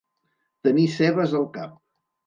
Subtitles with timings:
[0.69, 1.81] Tenir cebes al cap.